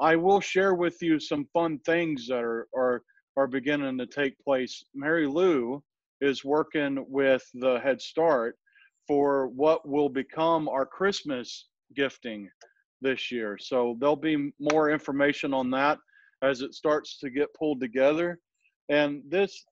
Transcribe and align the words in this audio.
I 0.00 0.16
will 0.16 0.40
share 0.40 0.74
with 0.74 1.00
you 1.02 1.20
some 1.20 1.46
fun 1.52 1.78
things 1.80 2.26
that 2.28 2.42
are 2.42 2.66
are 2.76 3.02
are 3.36 3.46
beginning 3.46 3.98
to 3.98 4.06
take 4.06 4.38
place. 4.40 4.84
Mary 4.94 5.26
Lou 5.26 5.82
is 6.20 6.44
working 6.44 7.04
with 7.08 7.42
the 7.54 7.78
Head 7.80 8.00
Start 8.00 8.56
for 9.06 9.48
what 9.48 9.88
will 9.88 10.08
become 10.08 10.68
our 10.68 10.86
Christmas 10.86 11.68
gifting 11.94 12.48
this 13.00 13.30
year. 13.30 13.58
So 13.58 13.96
there'll 13.98 14.16
be 14.16 14.52
more 14.58 14.90
information 14.90 15.54
on 15.54 15.70
that 15.70 15.98
as 16.42 16.60
it 16.60 16.74
starts 16.74 17.18
to 17.18 17.30
get 17.30 17.54
pulled 17.54 17.80
together. 17.80 18.38
And 18.88 19.22
this 19.28 19.64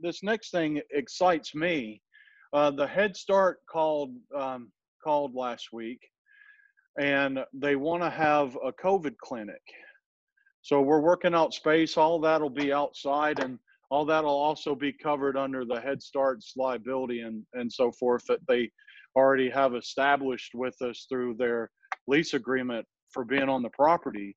this 0.00 0.22
next 0.22 0.50
thing 0.50 0.80
excites 0.90 1.54
me. 1.54 2.02
Uh, 2.52 2.70
the 2.70 2.86
Head 2.86 3.16
Start 3.16 3.60
called 3.70 4.14
um, 4.36 4.70
called 5.02 5.34
last 5.34 5.72
week, 5.72 6.00
and 7.00 7.40
they 7.52 7.76
want 7.76 8.02
to 8.02 8.10
have 8.10 8.56
a 8.64 8.72
COVID 8.72 9.16
clinic. 9.18 9.62
So 10.62 10.80
we're 10.80 11.00
working 11.00 11.34
out 11.34 11.54
space. 11.54 11.96
All 11.96 12.20
that'll 12.20 12.50
be 12.50 12.72
outside, 12.72 13.40
and 13.40 13.58
all 13.90 14.04
that'll 14.04 14.30
also 14.30 14.74
be 14.74 14.92
covered 14.92 15.36
under 15.36 15.64
the 15.64 15.80
Head 15.80 16.02
Start's 16.02 16.52
liability 16.56 17.20
and 17.20 17.44
and 17.54 17.72
so 17.72 17.90
forth 17.92 18.24
that 18.28 18.46
they 18.46 18.70
already 19.16 19.50
have 19.50 19.74
established 19.74 20.54
with 20.54 20.80
us 20.82 21.06
through 21.08 21.34
their 21.34 21.70
lease 22.06 22.34
agreement 22.34 22.86
for 23.10 23.24
being 23.24 23.48
on 23.48 23.62
the 23.62 23.70
property. 23.70 24.36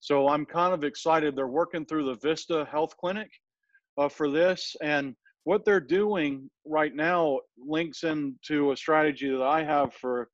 So 0.00 0.28
I'm 0.28 0.46
kind 0.46 0.72
of 0.74 0.84
excited. 0.84 1.34
They're 1.34 1.46
working 1.46 1.84
through 1.86 2.06
the 2.06 2.20
Vista 2.22 2.66
Health 2.70 2.94
Clinic 2.98 3.30
uh, 3.98 4.08
for 4.08 4.30
this, 4.30 4.76
and 4.82 5.14
what 5.44 5.64
they're 5.64 5.80
doing 5.80 6.50
right 6.66 6.94
now 6.94 7.40
links 7.58 8.02
into 8.04 8.72
a 8.72 8.76
strategy 8.76 9.30
that 9.30 9.42
I 9.42 9.62
have 9.62 9.92
for. 9.94 10.28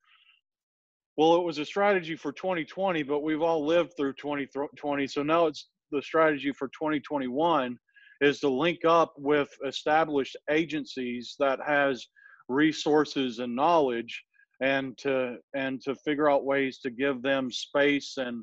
Well, 1.21 1.35
it 1.35 1.45
was 1.45 1.59
a 1.59 1.67
strategy 1.67 2.17
for 2.17 2.33
2020, 2.33 3.03
but 3.03 3.23
we've 3.23 3.43
all 3.43 3.67
lived 3.67 3.93
through 3.95 4.15
2020, 4.15 5.07
so 5.07 5.23
now 5.23 5.49
it's 5.49 5.69
the 5.91 6.01
strategy 6.01 6.51
for 6.51 6.69
2021 6.69 7.79
is 8.23 8.41
to 8.41 8.49
link 8.49 8.87
up 8.87 9.13
with 9.19 9.51
established 9.67 10.35
agencies 10.51 11.37
that 11.39 11.59
has 11.63 12.07
resources 12.49 13.39
and 13.39 13.55
knowledge 13.55 14.25
and 14.63 14.97
to 14.97 15.37
and 15.55 15.83
to 15.83 15.95
figure 15.97 16.31
out 16.31 16.47
ways 16.47 16.79
to 16.79 16.91
give 16.91 17.21
them 17.21 17.53
space 17.53 18.15
and 18.17 18.43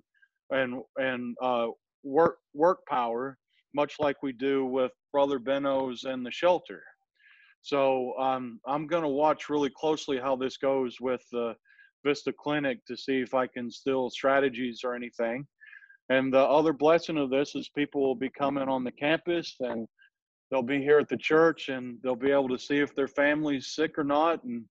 and 0.51 0.79
and 0.97 1.35
uh, 1.41 1.69
work 2.03 2.37
work 2.53 2.77
power, 2.87 3.39
much 3.73 3.95
like 3.99 4.21
we 4.21 4.33
do 4.33 4.67
with 4.67 4.91
Brother 5.11 5.39
Benno's 5.39 6.03
and 6.03 6.23
the 6.23 6.29
shelter. 6.31 6.83
So 7.63 8.13
um, 8.19 8.59
I'm 8.67 8.85
going 8.85 9.01
to 9.01 9.09
watch 9.09 9.49
really 9.49 9.71
closely 9.75 10.19
how 10.19 10.35
this 10.35 10.57
goes 10.57 10.97
with 11.01 11.23
the 11.31 11.55
Vista 12.05 12.33
Clinic 12.33 12.85
to 12.85 12.95
see 12.95 13.19
if 13.19 13.33
I 13.33 13.47
can 13.47 13.69
still 13.71 14.09
strategies 14.09 14.81
or 14.83 14.95
anything. 14.95 15.45
And 16.09 16.33
the 16.33 16.39
other 16.43 16.73
blessing 16.73 17.17
of 17.17 17.29
this 17.29 17.55
is 17.55 17.69
people 17.69 18.01
will 18.01 18.15
be 18.15 18.29
coming 18.29 18.69
on 18.69 18.83
the 18.83 18.91
campus 18.91 19.55
and 19.59 19.87
they'll 20.49 20.61
be 20.61 20.81
here 20.81 20.99
at 20.99 21.09
the 21.09 21.17
church 21.17 21.69
and 21.69 21.97
they'll 22.01 22.15
be 22.15 22.31
able 22.31 22.49
to 22.49 22.59
see 22.59 22.77
if 22.79 22.95
their 22.95 23.07
family's 23.07 23.75
sick 23.75 23.97
or 23.97 24.05
not. 24.05 24.43
And 24.43 24.63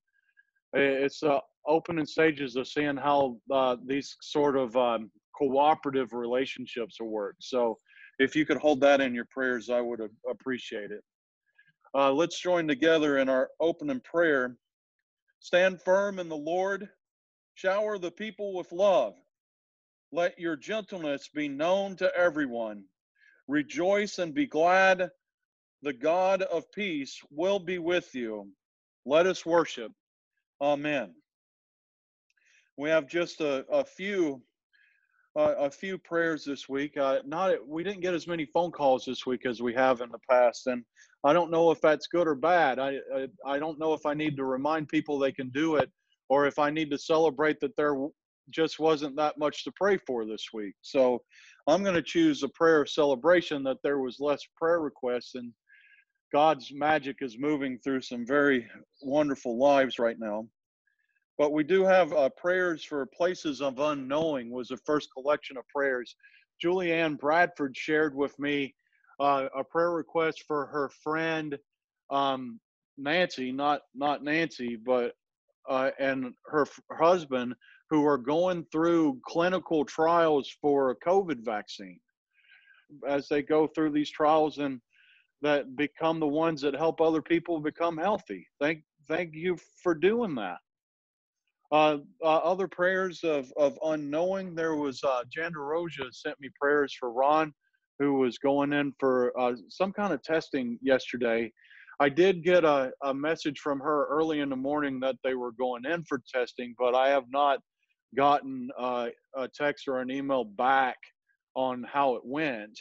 it's 0.73 1.23
uh, 1.23 1.41
opening 1.67 2.07
stages 2.07 2.57
of 2.57 2.69
seeing 2.69 2.97
how 2.97 3.39
uh, 3.53 3.77
these 3.85 4.17
sort 4.23 4.57
of 4.57 4.75
um, 4.77 5.11
cooperative 5.37 6.13
relationships 6.13 6.97
will 7.01 7.11
work. 7.11 7.37
So 7.41 7.77
if 8.19 8.35
you 8.35 8.47
could 8.47 8.57
hold 8.57 8.81
that 8.81 9.01
in 9.01 9.15
your 9.15 9.27
prayers, 9.27 9.69
I 9.69 9.81
would 9.81 10.01
appreciate 10.29 10.91
it. 10.91 11.03
Uh, 11.95 12.13
let's 12.13 12.41
join 12.41 12.67
together 12.67 13.19
in 13.19 13.29
our 13.29 13.51
opening 13.61 14.01
prayer. 14.01 14.57
Stand 15.41 15.81
firm 15.83 16.19
in 16.19 16.29
the 16.29 16.37
Lord, 16.37 16.89
shower 17.57 17.99
the 17.99 18.11
people 18.11 18.55
with 18.55 18.71
love. 18.71 19.15
Let 20.13 20.39
your 20.39 20.57
gentleness 20.57 21.29
be 21.35 21.49
known 21.49 21.97
to 21.97 22.15
everyone. 22.15 22.85
Rejoice 23.49 24.19
and 24.19 24.35
be 24.35 24.47
glad. 24.47 25.09
The 25.83 25.93
God 25.95 26.43
of 26.43 26.71
peace 26.71 27.21
will 27.31 27.59
be 27.59 27.79
with 27.79 28.15
you. 28.15 28.51
Let 29.07 29.27
us 29.27 29.45
worship. 29.45 29.93
Amen. 30.61 31.15
We 32.77 32.91
have 32.91 33.09
just 33.09 33.41
a, 33.41 33.65
a 33.71 33.85
few 33.85 34.43
uh, 35.39 35.55
a 35.59 35.71
few 35.71 35.99
prayers 35.99 36.45
this 36.45 36.67
week. 36.67 36.97
Uh, 36.97 37.19
not 37.27 37.53
we 37.67 37.85
didn't 37.85 38.01
get 38.01 38.15
as 38.15 38.27
many 38.27 38.47
phone 38.47 38.71
calls 38.71 39.05
this 39.05 39.27
week 39.27 39.45
as 39.47 39.61
we 39.61 39.75
have 39.75 40.01
in 40.01 40.11
the 40.11 40.19
past, 40.31 40.67
and 40.67 40.83
I 41.25 41.33
don't 41.33 41.51
know 41.51 41.71
if 41.71 41.81
that's 41.81 42.07
good 42.07 42.27
or 42.27 42.35
bad. 42.35 42.79
I, 42.79 42.99
I 43.15 43.29
I 43.47 43.59
don't 43.59 43.79
know 43.79 43.93
if 43.93 44.07
I 44.07 44.15
need 44.15 44.37
to 44.37 44.45
remind 44.45 44.89
people 44.89 45.19
they 45.19 45.33
can 45.33 45.51
do 45.51 45.77
it, 45.77 45.91
or 46.29 46.47
if 46.47 46.59
I 46.59 46.71
need 46.71 46.91
to 46.91 46.99
celebrate 46.99 47.61
that 47.61 47.77
there 47.77 47.97
just 48.51 48.79
wasn't 48.79 49.17
that 49.17 49.39
much 49.39 49.65
to 49.65 49.73
pray 49.73 49.99
for 50.07 50.25
this 50.25 50.47
week. 50.53 50.75
So 50.83 51.23
I'm 51.67 51.83
going 51.83 51.95
to 51.95 52.03
choose 52.03 52.43
a 52.43 52.49
prayer 52.49 52.83
of 52.83 52.89
celebration 52.89 53.63
that 53.65 53.79
there 53.83 53.99
was 53.99 54.21
less 54.21 54.41
prayer 54.57 54.81
requests 54.81 55.35
and 55.35 55.53
God's 56.33 56.73
magic 56.73 57.19
is 57.21 57.39
moving 57.39 57.79
through 57.79 58.03
some 58.03 58.27
very 58.27 58.69
wonderful 59.03 59.59
lives 59.59 59.99
right 59.99 60.17
now. 60.19 60.47
But 61.39 61.53
we 61.53 61.65
do 61.65 61.85
have 61.85 62.13
uh, 62.13 62.31
prayers 62.37 62.83
for 62.83 63.07
places 63.07 63.61
of 63.61 63.79
unknowing 63.79 64.51
was 64.51 64.69
the 64.69 64.79
first 64.79 65.09
collection 65.13 65.57
of 65.57 65.69
prayers. 65.69 66.17
Julianne 66.65 67.19
Bradford 67.19 67.77
shared 67.77 68.15
with 68.15 68.37
me 68.39 68.75
uh, 69.21 69.49
a 69.57 69.63
prayer 69.63 69.93
request 69.93 70.45
for 70.47 70.67
her 70.67 70.91
friend 71.03 71.59
um, 72.11 72.59
Nancy, 72.99 73.53
not 73.53 73.83
not 73.95 74.25
Nancy, 74.25 74.77
but 74.77 75.13
uh, 75.69 75.91
and 75.99 76.33
her 76.47 76.63
f- 76.63 76.81
husband 76.93 77.55
who 77.91 78.05
are 78.05 78.19
going 78.19 78.65
through 78.73 79.21
clinical 79.25 79.85
trials 79.85 80.55
for 80.61 80.91
a 80.91 80.97
COVID 80.97 81.45
vaccine. 81.45 82.01
As 83.09 83.29
they 83.29 83.43
go 83.43 83.67
through 83.67 83.91
these 83.91 84.11
trials 84.11 84.59
and 84.59 84.81
that 85.43 85.77
become 85.77 86.21
the 86.21 86.27
ones 86.27 86.61
that 86.63 86.75
help 86.75 87.01
other 87.01 87.23
people 87.23 87.61
become 87.61 87.97
healthy. 87.97 88.47
Thank 88.61 88.83
thank 89.09 89.35
you 89.35 89.57
for 89.83 89.95
doing 89.95 90.35
that. 90.37 90.59
Uh, 91.73 91.99
uh, 92.23 92.39
other 92.39 92.69
prayers 92.69 93.25
of, 93.25 93.53
of 93.57 93.79
unknowing. 93.85 94.55
There 94.55 94.77
was 94.77 95.03
uh, 95.03 95.23
Jan 95.33 95.53
sent 96.13 96.41
me 96.41 96.49
prayers 96.61 96.95
for 96.99 97.13
Ron, 97.13 97.53
who 97.99 98.15
was 98.15 98.39
going 98.39 98.73
in 98.73 98.93
for 99.01 99.39
uh, 99.39 99.55
some 99.69 99.93
kind 99.93 100.13
of 100.13 100.23
testing 100.23 100.79
yesterday. 100.81 101.53
I 101.99 102.09
did 102.09 102.45
get 102.45 102.65
a, 102.65 102.93
a 103.05 103.15
message 103.15 103.61
from 103.61 103.81
her 103.81 104.07
early 104.09 104.41
in 104.41 104.51
the 104.51 104.57
morning 104.57 105.01
that 105.01 105.17
they 105.25 105.35
were 105.35 105.53
going 105.53 105.87
in 105.87 106.05
for 106.05 106.21
testing, 106.33 106.75
but 106.79 106.95
I 106.95 107.09
have 107.09 107.25
not 107.31 107.61
gotten 108.17 108.69
uh, 108.79 109.09
a 109.37 109.49
text 109.49 109.89
or 109.89 110.01
an 110.01 110.11
email 110.11 110.45
back 110.45 110.97
on 111.55 111.85
how 111.91 112.15
it 112.15 112.23
went. 112.25 112.79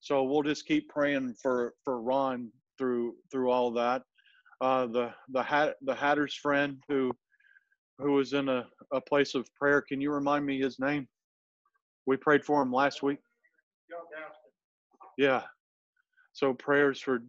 So 0.00 0.22
we'll 0.22 0.42
just 0.42 0.66
keep 0.66 0.88
praying 0.88 1.34
for 1.42 1.72
for 1.84 2.00
Ron 2.00 2.52
through 2.78 3.14
through 3.32 3.50
all 3.50 3.70
that. 3.72 4.02
Uh, 4.60 4.86
the 4.86 5.12
the 5.30 5.42
hat 5.42 5.76
the 5.82 5.94
Hatter's 5.94 6.34
friend 6.34 6.78
who 6.88 7.10
who 7.98 8.12
was 8.12 8.32
in 8.32 8.48
a, 8.48 8.66
a 8.92 9.00
place 9.00 9.34
of 9.34 9.48
prayer. 9.54 9.80
Can 9.80 10.00
you 10.00 10.12
remind 10.12 10.46
me 10.46 10.60
his 10.60 10.78
name? 10.78 11.08
We 12.06 12.16
prayed 12.16 12.44
for 12.44 12.62
him 12.62 12.72
last 12.72 13.02
week. 13.02 13.18
Yeah. 15.16 15.42
So 16.32 16.54
prayers 16.54 17.00
for 17.00 17.20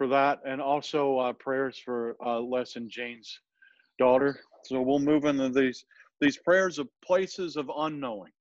for 0.00 0.06
that, 0.06 0.40
and 0.46 0.62
also 0.62 1.18
uh, 1.18 1.34
prayers 1.34 1.78
for 1.84 2.16
uh, 2.24 2.40
Les 2.40 2.76
and 2.76 2.90
Jane's 2.90 3.38
daughter. 3.98 4.40
So 4.64 4.80
we'll 4.80 4.98
move 4.98 5.26
into 5.26 5.50
these 5.50 5.84
these 6.22 6.38
prayers 6.38 6.78
of 6.78 6.88
places 7.04 7.56
of 7.56 7.70
unknowing. 7.76 8.32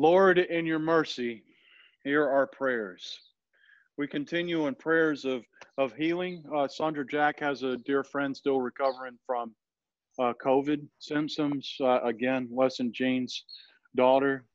Lord, 0.00 0.38
in 0.38 0.64
your 0.64 0.78
mercy, 0.78 1.44
hear 2.04 2.26
our 2.26 2.46
prayers. 2.46 3.20
we 3.98 4.06
continue 4.06 4.66
in 4.66 4.74
prayers 4.74 5.26
of, 5.26 5.44
of 5.76 5.92
healing. 5.92 6.42
Uh, 6.56 6.66
Sandra 6.68 7.06
Jack 7.06 7.38
has 7.40 7.64
a 7.64 7.76
dear 7.76 8.02
friend 8.02 8.34
still 8.34 8.62
recovering 8.62 9.18
from 9.26 9.54
uh, 10.18 10.32
COVID 10.42 10.86
symptoms. 11.00 11.76
Uh, 11.78 12.00
again, 12.00 12.48
Lesson 12.50 12.94
Jean's 12.94 13.44
daughter. 13.94 14.46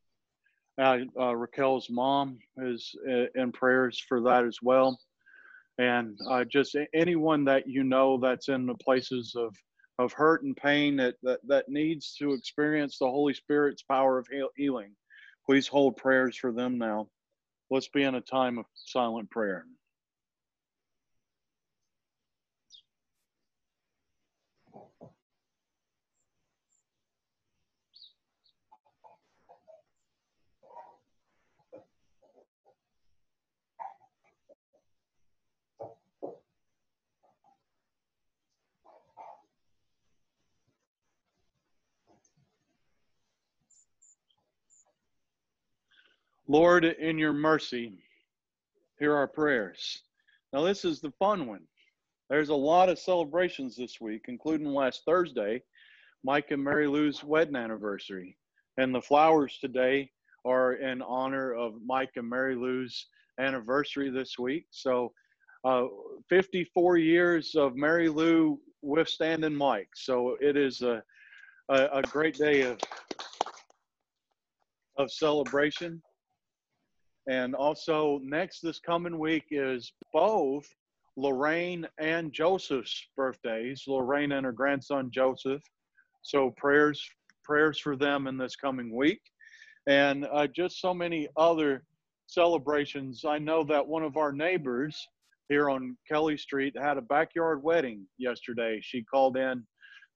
Uh, 0.82 1.02
uh, 1.16 1.36
Raquel's 1.36 1.92
mom 1.92 2.40
is 2.64 2.96
uh, 3.08 3.26
in 3.36 3.52
prayers 3.52 4.04
for 4.10 4.22
that 4.22 4.46
as 4.46 4.58
well. 4.64 5.00
And 5.78 6.18
just 6.50 6.76
anyone 6.96 7.46
that 7.46 7.68
you 7.68 7.84
know 7.84 8.18
that's 8.18 8.50
in 8.50 8.66
the 8.66 8.74
places 8.74 9.36
of, 9.38 9.56
of 10.00 10.12
hurt 10.12 10.42
and 10.42 10.58
pain 10.58 10.96
that, 10.96 11.18
that, 11.22 11.42
that 11.48 11.70
needs 11.70 12.16
to 12.16 12.34
experience 12.34 12.98
the 12.98 13.06
Holy 13.06 13.36
Spirit's 13.36 13.84
power 13.84 14.18
of 14.18 14.28
healing, 14.58 14.96
please 15.46 15.68
hold 15.68 15.98
prayers 15.98 16.38
for 16.38 16.52
them 16.52 16.78
now. 16.78 17.08
Let's 17.70 17.88
be 17.88 18.04
in 18.04 18.16
a 18.16 18.22
time 18.22 18.58
of 18.58 18.66
silent 18.74 19.30
prayer. 19.32 19.66
Lord, 46.48 46.86
in 46.86 47.18
your 47.18 47.34
mercy, 47.34 47.98
hear 49.00 49.16
our 49.16 49.28
prayers. 49.28 50.04
Now, 50.54 50.62
this 50.62 50.86
is 50.86 51.02
the 51.02 51.12
fun 51.18 51.48
one. 51.48 51.64
There's 52.30 52.50
a 52.50 52.56
lot 52.56 52.88
of 52.88 53.00
celebrations 53.00 53.76
this 53.76 54.00
week, 54.00 54.26
including 54.28 54.68
last 54.68 55.02
Thursday, 55.06 55.64
Mike 56.24 56.52
and 56.52 56.64
Mary 56.64 56.88
Lou's 56.88 57.24
wedding 57.24 57.56
anniversary. 57.56 58.38
And 58.78 58.94
the 58.94 59.02
flowers 59.02 59.58
today 59.60 60.12
are 60.46 60.74
in 60.74 61.02
honor 61.02 61.54
of 61.54 61.74
Mike 61.84 62.12
and 62.16 62.30
Mary 62.30 62.56
Lou's 62.56 63.08
anniversary 63.40 64.12
this 64.12 64.38
week. 64.38 64.68
So, 64.70 65.14
uh, 65.64 65.86
54 66.30 66.98
years 66.98 67.56
of 67.56 67.76
Mary 67.76 68.08
Lou 68.08 68.60
withstanding 68.84 69.56
Mike. 69.56 69.90
So, 69.96 70.38
it 70.40 70.56
is 70.56 70.84
a, 70.84 71.02
a, 71.70 71.88
a 71.92 72.02
great 72.04 72.36
day 72.36 72.62
of, 72.62 72.78
of 75.00 75.12
celebration. 75.12 76.04
And 77.28 77.56
also, 77.56 78.20
next 78.24 78.62
this 78.62 78.80
coming 78.80 79.18
week 79.18 79.46
is 79.50 79.92
both 80.14 80.68
Lorraine 81.18 81.88
and 82.00 82.32
Joseph's 82.32 83.08
birthdays. 83.16 83.84
Lorraine 83.88 84.34
and 84.34 84.46
her 84.46 84.52
grandson 84.52 85.10
Joseph. 85.12 85.62
So 86.22 86.52
prayers 86.58 87.04
prayers 87.44 87.80
for 87.80 87.96
them 87.96 88.28
in 88.28 88.38
this 88.38 88.56
coming 88.56 88.96
week, 88.96 89.22
and 89.88 90.28
uh, 90.34 90.48
just 90.48 90.82
so 90.82 90.94
many 90.94 91.28
other 91.38 91.84
celebrations. 92.28 93.24
I 93.24 93.38
know 93.38 93.64
that 93.66 93.86
one 93.86 94.04
of 94.04 94.18
our 94.18 94.34
neighbors 94.34 95.08
here 95.48 95.70
on 95.70 95.96
Kelly 96.08 96.38
Street 96.38 96.76
had 96.76 96.98
a 96.98 97.02
backyard 97.02 97.62
wedding 97.62 98.08
yesterday. 98.18 98.80
She 98.82 99.04
called 99.04 99.38
in 99.38 99.64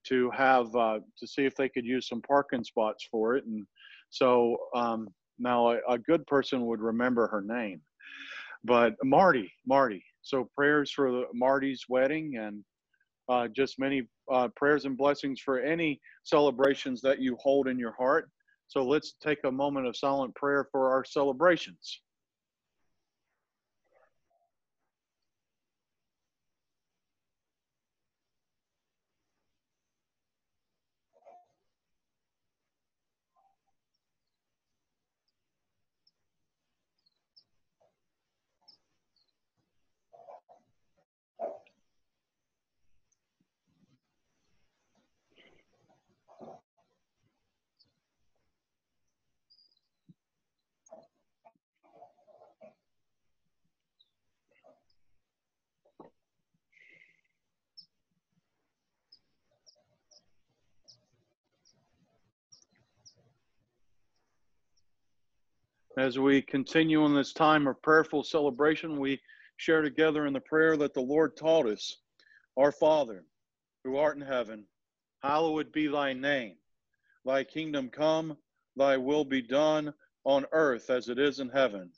to 0.08 0.32
have 0.32 0.76
uh, 0.76 1.00
to 1.20 1.28
see 1.28 1.46
if 1.46 1.56
they 1.56 1.70
could 1.70 1.86
use 1.86 2.08
some 2.08 2.22
parking 2.24 2.64
spots 2.64 3.08
for 3.12 3.36
it, 3.36 3.46
and 3.46 3.66
so 4.10 4.58
um, 4.76 5.08
now, 5.40 5.72
a, 5.72 5.80
a 5.90 5.98
good 5.98 6.26
person 6.28 6.66
would 6.66 6.82
remember 6.82 7.28
her 7.28 7.42
name, 7.42 7.82
but 8.64 8.96
Marty, 9.04 9.52
Marty. 9.66 10.04
So 10.22 10.50
prayers 10.56 10.92
for 10.92 11.12
the, 11.12 11.24
Marty's 11.34 11.86
wedding 11.88 12.38
and 12.38 12.64
uh, 13.30 13.48
just 13.48 13.80
many 13.80 14.08
uh, 14.32 14.50
prayers 14.56 14.86
and 14.86 14.98
blessings 14.98 15.40
for 15.40 15.60
any 15.60 16.02
celebrations 16.24 17.02
that 17.02 17.20
you 17.22 17.38
hold 17.40 17.68
in 17.68 17.80
your 17.80 17.94
heart. 17.94 18.30
So 18.68 18.84
let's 18.84 19.16
take 19.22 19.40
a 19.46 19.52
moment 19.52 19.88
of 19.88 19.96
silent 19.96 20.36
prayer 20.36 20.68
for 20.72 20.92
our 20.92 21.04
celebrations. 21.04 22.02
As 65.98 66.20
we 66.20 66.44
continue 66.44 67.04
in 67.06 67.16
this 67.16 67.34
time 67.34 67.66
of 67.66 67.82
prayerful 67.82 68.24
celebration, 68.24 69.00
we 69.00 69.20
share 69.58 69.82
together 69.82 70.28
in 70.28 70.34
the 70.34 70.40
prayer 70.40 70.78
that 70.78 70.94
the 70.94 71.02
Lord 71.02 71.36
taught 71.36 71.66
us 71.66 71.98
Our 72.58 72.72
Father, 72.72 73.26
who 73.84 73.98
art 73.98 74.16
in 74.16 74.22
heaven, 74.22 74.66
hallowed 75.24 75.72
be 75.72 75.88
thy 75.88 76.14
name. 76.14 76.58
Thy 77.26 77.44
kingdom 77.44 77.90
come, 77.90 78.38
thy 78.76 78.98
will 78.98 79.26
be 79.26 79.42
done 79.42 79.94
on 80.26 80.46
earth 80.52 80.92
as 80.92 81.10
it 81.10 81.18
is 81.18 81.40
in 81.40 81.50
heaven. 81.50 81.92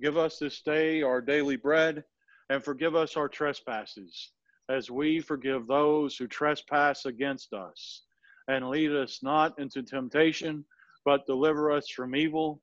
Give 0.00 0.16
us 0.16 0.38
this 0.38 0.62
day 0.62 1.02
our 1.02 1.20
daily 1.20 1.56
bread, 1.56 2.04
and 2.48 2.62
forgive 2.62 2.94
us 2.94 3.16
our 3.16 3.28
trespasses, 3.28 4.30
as 4.68 4.88
we 4.88 5.20
forgive 5.20 5.66
those 5.66 6.16
who 6.16 6.28
trespass 6.28 7.06
against 7.06 7.52
us. 7.52 8.02
And 8.46 8.70
lead 8.70 8.92
us 8.92 9.20
not 9.20 9.58
into 9.58 9.82
temptation, 9.82 10.64
but 11.04 11.26
deliver 11.26 11.72
us 11.72 11.88
from 11.88 12.14
evil. 12.14 12.62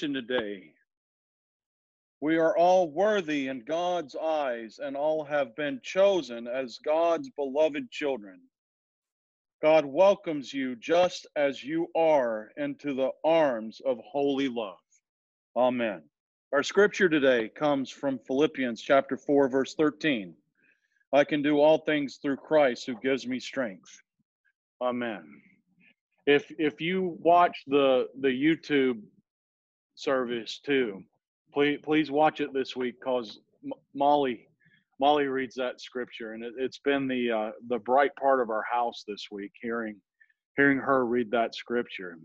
Today. 0.00 0.72
We 2.20 2.36
are 2.36 2.56
all 2.56 2.90
worthy 2.90 3.48
in 3.48 3.64
God's 3.64 4.16
eyes, 4.16 4.80
and 4.82 4.96
all 4.96 5.24
have 5.24 5.54
been 5.54 5.80
chosen 5.82 6.46
as 6.46 6.78
God's 6.78 7.30
beloved 7.30 7.90
children. 7.90 8.40
God 9.62 9.84
welcomes 9.84 10.52
you 10.52 10.74
just 10.76 11.26
as 11.36 11.62
you 11.62 11.88
are 11.94 12.50
into 12.56 12.94
the 12.94 13.10
arms 13.24 13.80
of 13.86 13.98
holy 13.98 14.48
love. 14.48 14.78
Amen. 15.56 16.02
Our 16.52 16.62
scripture 16.62 17.08
today 17.08 17.48
comes 17.48 17.88
from 17.88 18.18
Philippians 18.18 18.80
chapter 18.80 19.16
4 19.16 19.48
verse 19.48 19.74
13. 19.74 20.34
I 21.12 21.24
can 21.24 21.42
do 21.42 21.60
all 21.60 21.78
things 21.78 22.16
through 22.16 22.36
Christ 22.38 22.86
who 22.86 22.96
gives 23.00 23.26
me 23.26 23.38
strength. 23.38 24.02
Amen. 24.82 25.40
If 26.26 26.50
if 26.58 26.80
you 26.80 27.16
watch 27.20 27.62
the 27.66 28.08
the 28.20 28.28
YouTube 28.28 29.02
service 29.94 30.60
too, 30.64 31.02
please 31.52 31.80
please 31.82 32.10
watch 32.10 32.40
it 32.40 32.52
this 32.52 32.76
week 32.76 33.00
cuz 33.00 33.40
Molly 33.94 34.48
Molly 35.00 35.26
reads 35.26 35.54
that 35.56 35.80
scripture 35.80 36.32
and 36.32 36.44
it, 36.44 36.54
it's 36.56 36.78
been 36.78 37.08
the 37.08 37.30
uh, 37.30 37.52
the 37.68 37.78
bright 37.78 38.14
part 38.16 38.40
of 38.40 38.50
our 38.50 38.64
house 38.70 39.04
this 39.06 39.28
week 39.30 39.52
hearing 39.60 40.00
hearing 40.56 40.78
her 40.78 41.04
read 41.06 41.30
that 41.30 41.54
scripture. 41.54 42.18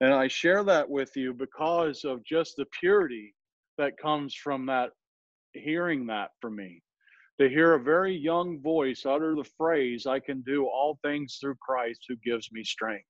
And 0.00 0.12
I 0.12 0.28
share 0.28 0.62
that 0.64 0.88
with 0.88 1.16
you 1.16 1.32
because 1.32 2.04
of 2.04 2.24
just 2.24 2.56
the 2.56 2.66
purity 2.78 3.34
that 3.78 3.98
comes 3.98 4.34
from 4.34 4.66
that 4.66 4.90
hearing 5.52 6.06
that 6.06 6.30
from 6.40 6.56
me. 6.56 6.82
To 7.40 7.48
hear 7.48 7.74
a 7.74 7.82
very 7.82 8.14
young 8.14 8.60
voice 8.60 9.04
utter 9.04 9.34
the 9.34 9.48
phrase, 9.56 10.06
I 10.06 10.20
can 10.20 10.40
do 10.42 10.66
all 10.66 10.98
things 11.02 11.38
through 11.40 11.56
Christ 11.56 12.04
who 12.08 12.16
gives 12.16 12.50
me 12.52 12.64
strength. 12.64 13.04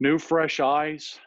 New 0.00 0.18
fresh 0.18 0.60
eyes, 0.60 1.18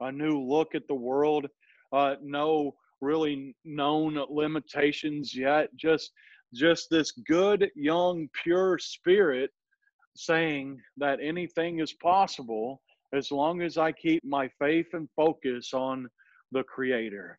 a 0.00 0.12
new 0.12 0.40
look 0.40 0.74
at 0.74 0.86
the 0.88 0.94
world, 0.94 1.46
uh, 1.92 2.16
no 2.22 2.74
really 3.00 3.54
known 3.64 4.18
limitations 4.28 5.34
yet, 5.34 5.74
just 5.76 6.12
just 6.54 6.88
this 6.90 7.12
good, 7.26 7.70
young, 7.74 8.28
pure 8.42 8.78
spirit 8.78 9.50
saying 10.16 10.80
that 10.96 11.18
anything 11.22 11.80
is 11.80 11.92
possible 11.92 12.80
as 13.14 13.30
long 13.30 13.62
as 13.62 13.78
I 13.78 13.92
keep 13.92 14.24
my 14.24 14.48
faith 14.58 14.86
and 14.92 15.08
focus 15.14 15.72
on 15.74 16.08
the 16.52 16.62
Creator. 16.62 17.38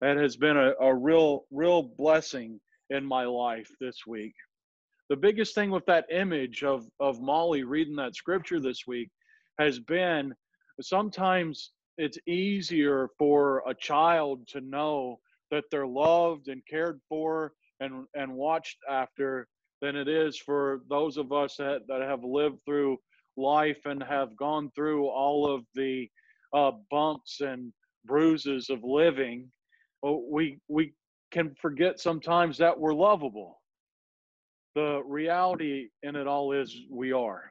That 0.00 0.16
has 0.18 0.36
been 0.36 0.56
a, 0.56 0.72
a 0.80 0.94
real, 0.94 1.46
real 1.50 1.82
blessing 1.82 2.60
in 2.90 3.04
my 3.04 3.24
life 3.24 3.70
this 3.80 4.06
week. 4.06 4.34
The 5.08 5.16
biggest 5.16 5.54
thing 5.54 5.70
with 5.70 5.86
that 5.86 6.06
image 6.10 6.62
of, 6.62 6.86
of 7.00 7.20
Molly 7.20 7.64
reading 7.64 7.96
that 7.96 8.16
scripture 8.16 8.60
this 8.60 8.86
week 8.86 9.10
has 9.58 9.78
been 9.78 10.34
sometimes 10.80 11.72
it's 11.98 12.18
easier 12.26 13.08
for 13.18 13.62
a 13.66 13.74
child 13.74 14.46
to 14.48 14.60
know 14.60 15.18
that 15.50 15.64
they're 15.70 15.86
loved 15.86 16.48
and 16.48 16.62
cared 16.68 17.00
for 17.08 17.52
and, 17.80 18.06
and 18.14 18.32
watched 18.32 18.78
after 18.90 19.46
than 19.80 19.96
it 19.96 20.08
is 20.08 20.36
for 20.36 20.80
those 20.88 21.16
of 21.16 21.32
us 21.32 21.56
that, 21.56 21.82
that 21.88 22.02
have 22.02 22.24
lived 22.24 22.58
through 22.64 22.98
life 23.36 23.78
and 23.84 24.02
have 24.02 24.36
gone 24.36 24.70
through 24.74 25.06
all 25.06 25.50
of 25.50 25.64
the 25.74 26.08
uh, 26.54 26.72
bumps 26.90 27.40
and 27.40 27.72
bruises 28.04 28.70
of 28.70 28.82
living. 28.82 29.50
We, 30.02 30.58
we 30.68 30.92
can 31.30 31.54
forget 31.60 32.00
sometimes 32.00 32.56
that 32.58 32.78
we're 32.78 32.94
lovable. 32.94 33.60
The 34.74 35.02
reality 35.06 35.88
in 36.02 36.16
it 36.16 36.26
all 36.26 36.52
is 36.52 36.74
we 36.90 37.12
are. 37.12 37.50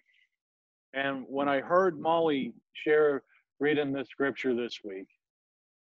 And 0.93 1.25
when 1.27 1.49
I 1.49 1.59
heard 1.59 1.99
Molly 1.99 2.53
share 2.73 3.23
reading 3.59 3.91
the 3.91 4.05
scripture 4.05 4.53
this 4.53 4.79
week, 4.83 5.07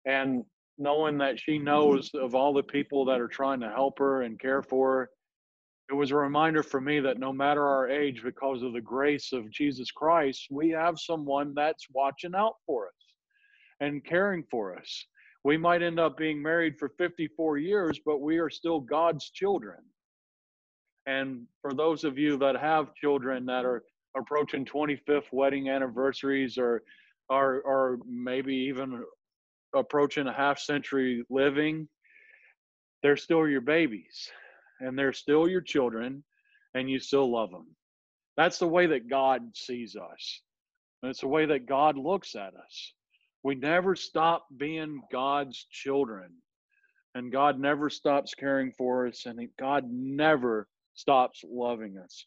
and 0.06 0.44
knowing 0.78 1.18
that 1.18 1.38
she 1.38 1.58
knows 1.58 2.10
of 2.14 2.34
all 2.34 2.52
the 2.52 2.62
people 2.62 3.04
that 3.04 3.20
are 3.20 3.28
trying 3.28 3.60
to 3.60 3.68
help 3.68 3.98
her 3.98 4.22
and 4.22 4.38
care 4.38 4.62
for 4.62 4.92
her, 4.92 5.10
it 5.90 5.94
was 5.94 6.10
a 6.10 6.16
reminder 6.16 6.62
for 6.62 6.80
me 6.80 7.00
that 7.00 7.18
no 7.18 7.32
matter 7.32 7.66
our 7.66 7.88
age, 7.88 8.22
because 8.22 8.62
of 8.62 8.74
the 8.74 8.80
grace 8.80 9.32
of 9.32 9.50
Jesus 9.50 9.90
Christ, 9.90 10.46
we 10.50 10.70
have 10.70 10.98
someone 10.98 11.54
that's 11.54 11.86
watching 11.92 12.34
out 12.34 12.56
for 12.66 12.88
us 12.88 12.92
and 13.80 14.04
caring 14.04 14.44
for 14.50 14.76
us. 14.76 15.06
We 15.44 15.56
might 15.56 15.82
end 15.82 15.98
up 15.98 16.18
being 16.18 16.42
married 16.42 16.78
for 16.78 16.90
54 16.98 17.58
years, 17.58 17.98
but 18.04 18.20
we 18.20 18.38
are 18.38 18.50
still 18.50 18.80
God's 18.80 19.30
children. 19.30 19.78
And 21.06 21.46
for 21.62 21.72
those 21.72 22.04
of 22.04 22.18
you 22.18 22.36
that 22.38 22.56
have 22.56 22.94
children 22.94 23.46
that 23.46 23.64
are 23.64 23.82
approaching 24.16 24.66
25th 24.66 25.32
wedding 25.32 25.70
anniversaries 25.70 26.58
or 26.58 26.82
are 27.30 27.60
or 27.60 27.98
maybe 28.06 28.54
even 28.54 29.04
approaching 29.74 30.26
a 30.26 30.32
half 30.32 30.58
century 30.58 31.24
living, 31.30 31.88
they're 33.02 33.16
still 33.16 33.46
your 33.46 33.60
babies 33.60 34.30
and 34.80 34.98
they're 34.98 35.12
still 35.12 35.48
your 35.48 35.60
children 35.60 36.24
and 36.74 36.90
you 36.90 36.98
still 36.98 37.30
love 37.30 37.50
them. 37.50 37.66
That's 38.36 38.58
the 38.58 38.68
way 38.68 38.86
that 38.86 39.08
God 39.08 39.42
sees 39.54 39.96
us. 39.96 40.42
And 41.02 41.10
it's 41.10 41.20
the 41.20 41.28
way 41.28 41.46
that 41.46 41.66
God 41.66 41.96
looks 41.96 42.34
at 42.34 42.54
us. 42.54 42.92
We 43.42 43.54
never 43.54 43.94
stop 43.96 44.46
being 44.56 45.00
God's 45.12 45.66
children. 45.70 46.30
And 47.14 47.32
God 47.32 47.58
never 47.58 47.90
stops 47.90 48.34
caring 48.34 48.70
for 48.72 49.06
us, 49.06 49.26
and 49.26 49.40
God 49.58 49.84
never 49.90 50.68
stops 50.94 51.42
loving 51.48 51.98
us. 51.98 52.26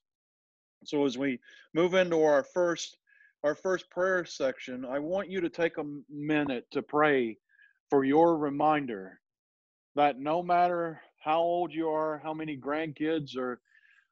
So 0.85 1.05
as 1.05 1.17
we 1.17 1.39
move 1.73 1.93
into 1.93 2.23
our 2.23 2.43
first 2.43 2.97
our 3.43 3.55
first 3.55 3.89
prayer 3.89 4.23
section, 4.23 4.85
I 4.85 4.99
want 4.99 5.29
you 5.29 5.41
to 5.41 5.49
take 5.49 5.77
a 5.77 5.85
minute 6.09 6.65
to 6.71 6.81
pray 6.81 7.37
for 7.89 8.03
your 8.03 8.37
reminder 8.37 9.19
that 9.95 10.19
no 10.19 10.43
matter 10.43 11.01
how 11.23 11.41
old 11.41 11.73
you 11.73 11.89
are, 11.89 12.21
how 12.23 12.33
many 12.33 12.57
grandkids 12.57 13.35
are 13.35 13.59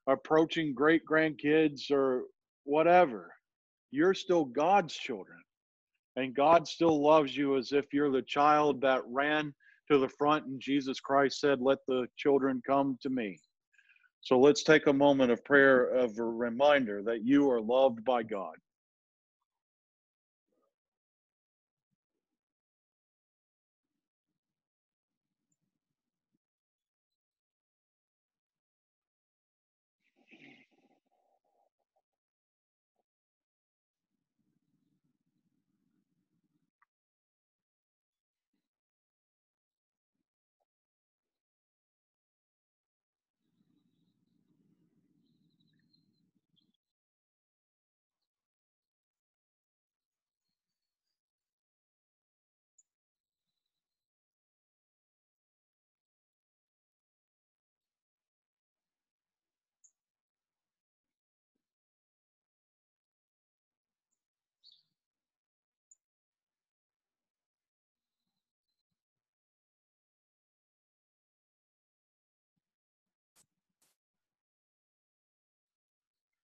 approaching 0.07 0.73
great 0.73 1.03
grandkids 1.05 1.91
or 1.91 2.23
whatever, 2.63 3.33
you're 3.91 4.13
still 4.13 4.45
God's 4.45 4.95
children. 4.95 5.37
And 6.15 6.35
God 6.35 6.67
still 6.67 7.01
loves 7.01 7.37
you 7.37 7.55
as 7.57 7.71
if 7.71 7.93
you're 7.93 8.11
the 8.11 8.23
child 8.23 8.81
that 8.81 9.01
ran 9.07 9.53
to 9.91 9.99
the 9.99 10.09
front 10.09 10.45
and 10.45 10.59
Jesus 10.59 10.99
Christ 10.99 11.39
said, 11.39 11.61
Let 11.61 11.79
the 11.87 12.07
children 12.17 12.61
come 12.65 12.97
to 13.01 13.09
me. 13.09 13.39
So 14.21 14.39
let's 14.39 14.63
take 14.63 14.87
a 14.87 14.93
moment 14.93 15.31
of 15.31 15.45
prayer 15.45 15.85
of 15.85 16.17
a 16.17 16.23
reminder 16.23 17.01
that 17.03 17.23
you 17.23 17.49
are 17.49 17.61
loved 17.61 18.03
by 18.03 18.23
God. 18.23 18.55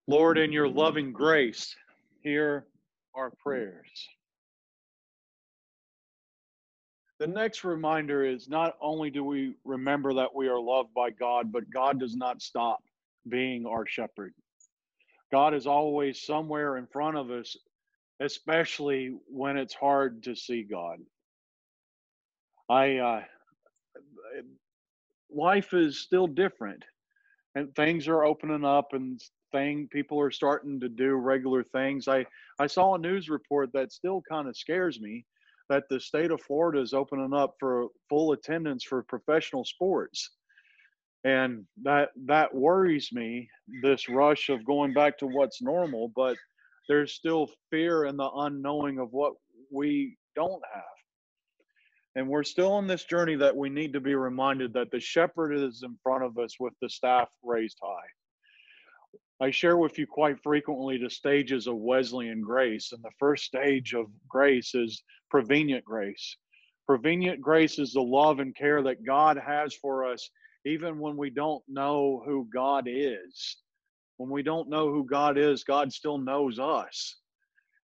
Lord, 0.08 0.38
in 0.38 0.52
your 0.52 0.68
loving 0.68 1.14
grace, 1.14 1.76
hear 2.22 2.66
our 3.16 3.32
prayers. 3.44 3.88
The 7.20 7.28
next 7.28 7.64
reminder 7.64 8.26
is 8.26 8.50
not 8.50 8.78
only 8.82 9.12
do 9.12 9.24
we 9.24 9.54
remember 9.64 10.14
that 10.16 10.34
we 10.34 10.48
are 10.48 10.60
loved 10.60 10.94
by 10.94 11.12
God, 11.12 11.52
but 11.52 11.70
God 11.70 12.00
does 12.00 12.16
not 12.16 12.42
stop 12.42 12.80
being 13.30 13.68
our 13.68 13.86
shepherd. 13.86 14.34
God 15.32 15.54
is 15.54 15.68
always 15.68 16.24
somewhere 16.24 16.78
in 16.78 16.88
front 16.88 17.18
of 17.18 17.30
us, 17.30 17.56
especially 18.20 19.16
when 19.28 19.56
it's 19.56 19.74
hard 19.74 20.24
to 20.24 20.36
see 20.36 20.64
God. 20.64 20.98
I 22.70 22.98
uh, 22.98 23.22
life 25.30 25.74
is 25.74 26.00
still 26.00 26.28
different, 26.28 26.84
and 27.54 27.74
things 27.76 28.08
are 28.08 28.24
opening 28.24 28.66
up, 28.66 28.94
and 28.94 29.22
thing 29.52 29.88
people 29.92 30.20
are 30.20 30.32
starting 30.32 30.80
to 30.80 30.90
do 30.90 31.14
regular 31.16 31.64
things. 31.64 32.08
I 32.08 32.26
I 32.60 32.68
saw 32.68 32.96
a 32.96 33.00
news 33.00 33.30
report 33.30 33.72
that 33.74 33.92
still 33.92 34.22
kind 34.30 34.48
of 34.48 34.58
scares 34.58 35.00
me 35.00 35.26
that 35.70 35.84
the 35.90 36.00
state 36.00 36.32
of 36.32 36.42
Florida 36.42 36.82
is 36.82 36.94
opening 36.94 37.34
up 37.34 37.56
for 37.60 37.88
full 38.10 38.34
attendance 38.34 38.84
for 38.84 39.04
professional 39.04 39.64
sports. 39.64 40.32
And 41.24 41.66
that 41.84 42.10
that 42.26 42.54
worries 42.54 43.10
me, 43.14 43.50
this 43.82 44.10
rush 44.10 44.50
of 44.50 44.66
going 44.66 44.94
back 44.94 45.18
to 45.20 45.28
what's 45.28 45.62
normal, 45.62 46.12
but 46.16 46.36
there's 46.90 47.14
still 47.14 47.48
fear 47.70 48.06
and 48.06 48.18
the 48.20 48.30
unknowing 48.30 49.00
of 49.00 49.10
what 49.12 49.34
we 49.72 50.18
don't 50.36 50.62
have. 50.74 50.84
And 52.16 52.28
we're 52.28 52.44
still 52.44 52.74
on 52.74 52.88
this 52.88 53.06
journey 53.06 53.36
that 53.36 53.56
we 53.56 53.70
need 53.70 53.94
to 53.94 54.02
be 54.02 54.16
reminded 54.16 54.74
that 54.74 54.92
the 54.92 55.00
shepherd 55.00 55.54
is 55.54 55.84
in 55.84 55.98
front 56.04 56.26
of 56.26 56.38
us 56.38 56.60
with 56.60 56.74
the 56.82 56.90
staff 56.90 57.30
raised 57.44 57.78
high. 57.82 58.08
I 59.42 59.50
share 59.50 59.78
with 59.78 59.98
you 59.98 60.06
quite 60.06 60.40
frequently 60.44 61.00
the 61.00 61.10
stages 61.10 61.66
of 61.66 61.76
Wesleyan 61.76 62.42
grace. 62.42 62.92
And 62.92 63.04
the 63.04 63.10
first 63.18 63.46
stage 63.46 63.96
of 63.96 64.06
grace 64.30 64.76
is 64.76 65.02
prevenient 65.32 65.84
grace. 65.84 66.38
Prevenient 66.86 67.42
grace 67.42 67.80
is 67.80 67.94
the 67.94 68.02
love 68.02 68.40
and 68.40 68.56
care 68.56 68.84
that 68.84 69.04
God 69.04 69.38
has 69.44 69.74
for 69.74 70.06
us, 70.06 70.30
even 70.64 71.00
when 71.00 71.18
we 71.18 71.32
don't 71.32 71.64
know 71.68 72.22
who 72.24 72.48
God 72.54 72.86
is. 72.88 73.58
When 74.18 74.30
we 74.30 74.44
don't 74.44 74.70
know 74.70 74.92
who 74.92 75.06
God 75.06 75.40
is, 75.40 75.64
God 75.64 75.92
still 75.92 76.20
knows 76.20 76.60
us. 76.60 77.18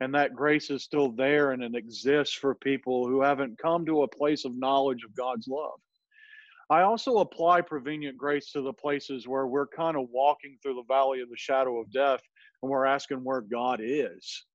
And 0.00 0.14
that 0.14 0.34
grace 0.34 0.70
is 0.70 0.82
still 0.82 1.12
there 1.12 1.50
and 1.50 1.62
it 1.62 1.74
exists 1.74 2.34
for 2.34 2.54
people 2.54 3.06
who 3.06 3.20
haven't 3.20 3.58
come 3.58 3.84
to 3.84 4.04
a 4.04 4.08
place 4.08 4.46
of 4.46 4.56
knowledge 4.56 5.04
of 5.04 5.14
God's 5.14 5.46
love. 5.48 5.78
I 6.72 6.84
also 6.84 7.18
apply 7.18 7.60
prevenient 7.60 8.16
grace 8.16 8.50
to 8.52 8.62
the 8.62 8.72
places 8.72 9.28
where 9.28 9.46
we're 9.46 9.66
kind 9.66 9.94
of 9.94 10.08
walking 10.10 10.56
through 10.62 10.76
the 10.76 10.84
valley 10.88 11.20
of 11.20 11.28
the 11.28 11.36
shadow 11.36 11.78
of 11.78 11.92
death 11.92 12.22
and 12.62 12.70
we're 12.70 12.86
asking 12.86 13.18
where 13.18 13.42
God 13.42 13.80
is. 13.82 14.46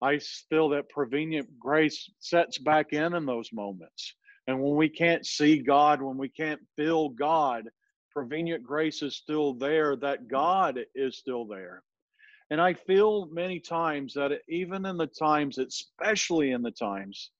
I 0.00 0.20
feel 0.48 0.68
that 0.68 0.90
prevenient 0.90 1.58
grace 1.58 2.08
sets 2.20 2.58
back 2.58 2.92
in 2.92 3.14
in 3.14 3.26
those 3.26 3.52
moments. 3.52 4.14
And 4.46 4.62
when 4.62 4.76
we 4.76 4.88
can't 4.88 5.26
see 5.26 5.58
God, 5.58 6.00
when 6.00 6.16
we 6.18 6.28
can't 6.28 6.60
feel 6.76 7.08
God, 7.08 7.64
prevenient 8.12 8.62
grace 8.62 9.02
is 9.02 9.16
still 9.16 9.54
there, 9.54 9.96
that 9.96 10.28
God 10.28 10.78
is 10.94 11.18
still 11.18 11.46
there. 11.46 11.82
And 12.50 12.60
I 12.60 12.74
feel 12.74 13.26
many 13.32 13.58
times 13.58 14.14
that 14.14 14.30
even 14.48 14.86
in 14.86 14.96
the 14.96 15.08
times, 15.08 15.58
especially 15.58 16.52
in 16.52 16.62
the 16.62 16.70
times 16.70 17.32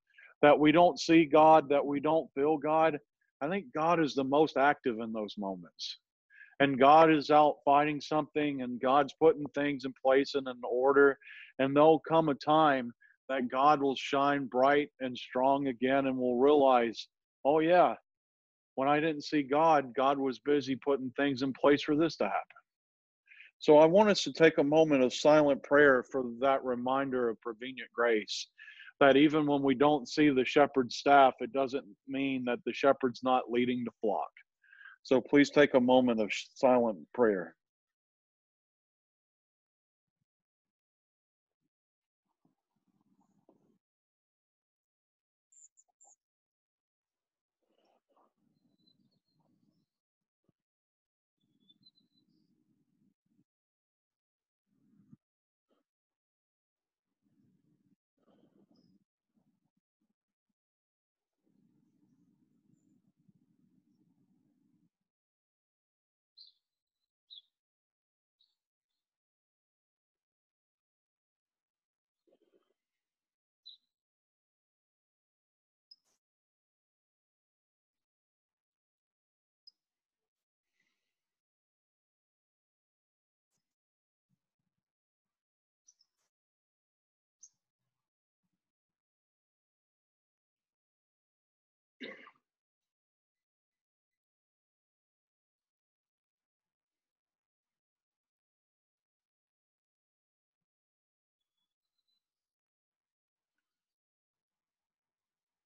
that 0.43 0.59
we 0.59 0.73
don't 0.73 0.99
see 0.99 1.27
God, 1.27 1.69
that 1.69 1.87
we 1.87 2.01
don't 2.01 2.29
feel 2.35 2.57
God, 2.57 2.99
I 3.45 3.49
think 3.49 3.67
God 3.75 4.01
is 4.01 4.15
the 4.15 4.25
most 4.25 4.57
active 4.57 5.01
in 5.01 5.13
those 5.13 5.35
moments. 5.37 5.99
And 6.61 6.79
God 6.79 7.13
is 7.13 7.31
out 7.31 7.57
fighting 7.63 8.01
something 8.01 8.63
and 8.63 8.81
God's 8.81 9.13
putting 9.21 9.45
things 9.55 9.85
in 9.85 9.93
place 10.03 10.35
and 10.35 10.49
in 10.49 10.57
order. 10.65 11.19
And 11.59 11.77
there'll 11.77 12.01
come 12.09 12.31
a 12.31 12.35
time 12.35 12.91
that 13.29 13.51
God 13.51 13.83
will 13.83 13.97
shine 13.97 14.47
bright 14.47 14.89
and 15.01 15.17
strong 15.17 15.67
again 15.67 16.07
and 16.07 16.17
we'll 16.17 16.39
realize, 16.39 17.07
oh, 17.45 17.59
yeah, 17.59 17.95
when 18.77 18.89
I 18.89 18.99
didn't 18.99 19.25
see 19.25 19.43
God, 19.43 19.93
God 19.95 20.19
was 20.19 20.39
busy 20.39 20.77
putting 20.77 21.11
things 21.11 21.43
in 21.43 21.53
place 21.53 21.83
for 21.83 21.97
this 21.97 22.17
to 22.17 22.25
happen. 22.25 22.41
So 23.59 23.77
I 23.77 23.85
want 23.85 24.09
us 24.09 24.25
to 24.25 24.33
take 24.33 24.57
a 24.57 24.65
moment 24.65 25.03
of 25.03 25.13
silent 25.13 25.63
prayer 25.63 26.03
for 26.11 26.25
that 26.41 26.65
reminder 26.65 27.29
of 27.29 27.41
prevenient 27.43 27.91
grace 27.95 28.47
that 29.01 29.17
even 29.17 29.47
when 29.47 29.63
we 29.63 29.75
don't 29.75 30.09
see 30.09 30.31
the 30.31 30.45
shepherd's 30.45 30.97
staff, 30.97 31.35
it 31.41 31.53
doesn't 31.53 31.85
mean 32.07 32.45
that 32.47 32.59
the 32.65 32.73
shepherd's 32.73 33.23
not 33.23 33.51
leading 33.51 33.85
the 33.85 33.91
flock. 34.01 34.31
So 35.03 35.21
please 35.21 35.51
take 35.51 35.75
a 35.75 35.81
moment 35.81 36.21
of 36.21 36.31
silent 36.55 36.99
prayer. 37.13 37.55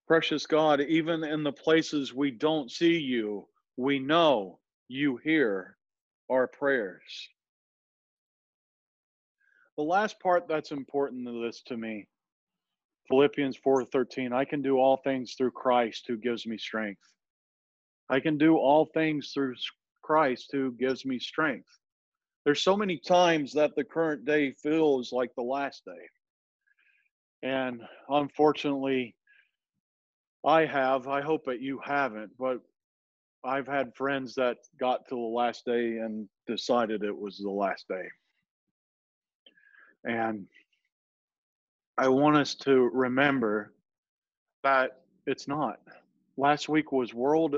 Precious 0.08 0.46
God, 0.46 0.80
even 0.80 1.22
in 1.22 1.42
the 1.42 1.52
places 1.52 2.14
we 2.14 2.30
don't 2.30 2.70
see 2.70 2.96
you, 2.96 3.46
we 3.76 3.98
know 3.98 4.58
you 4.88 5.18
hear 5.18 5.76
our 6.30 6.46
prayers. 6.46 7.28
The 9.76 9.82
last 9.84 10.18
part 10.18 10.48
that's 10.48 10.72
important 10.72 11.26
to 11.26 11.44
this 11.44 11.60
to 11.66 11.76
me, 11.76 12.08
Philippians 13.08 13.58
4:13, 13.58 14.32
I 14.32 14.46
can 14.46 14.62
do 14.62 14.78
all 14.78 14.96
things 14.96 15.34
through 15.34 15.50
Christ 15.50 16.06
who 16.08 16.16
gives 16.16 16.46
me 16.46 16.56
strength. 16.56 17.12
I 18.08 18.18
can 18.18 18.38
do 18.38 18.56
all 18.56 18.86
things 18.86 19.32
through 19.34 19.56
Christ 20.00 20.48
who 20.52 20.72
gives 20.72 21.04
me 21.04 21.18
strength. 21.18 21.68
There's 22.46 22.62
so 22.62 22.78
many 22.78 22.96
times 22.96 23.52
that 23.52 23.74
the 23.76 23.84
current 23.84 24.24
day 24.24 24.52
feels 24.52 25.12
like 25.12 25.34
the 25.34 25.42
last 25.42 25.84
day. 25.84 26.08
And 27.42 27.82
unfortunately, 28.08 29.14
I 30.44 30.64
have. 30.66 31.08
I 31.08 31.20
hope 31.20 31.44
that 31.46 31.60
you 31.60 31.80
haven't, 31.84 32.30
but 32.38 32.60
I've 33.44 33.66
had 33.66 33.94
friends 33.94 34.34
that 34.36 34.58
got 34.78 35.08
to 35.08 35.14
the 35.14 35.20
last 35.20 35.64
day 35.64 35.98
and 35.98 36.28
decided 36.46 37.02
it 37.02 37.16
was 37.16 37.38
the 37.38 37.50
last 37.50 37.86
day. 37.88 38.08
And 40.04 40.46
I 41.96 42.08
want 42.08 42.36
us 42.36 42.54
to 42.56 42.90
remember 42.92 43.72
that 44.62 45.02
it's 45.26 45.48
not. 45.48 45.80
Last 46.36 46.68
week 46.68 46.92
was 46.92 47.12
World 47.12 47.56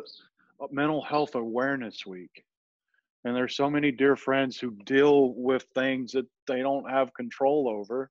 Mental 0.71 1.03
Health 1.03 1.35
Awareness 1.35 2.07
Week. 2.07 2.45
And 3.25 3.37
there's 3.37 3.55
so 3.55 3.69
many 3.69 3.93
dear 3.93 4.17
friends 4.17 4.59
who 4.59 4.71
deal 4.87 5.35
with 5.35 5.67
things 5.75 6.13
that 6.13 6.27
they 6.47 6.61
don't 6.61 6.91
have 6.91 7.13
control 7.13 7.69
over 7.69 8.11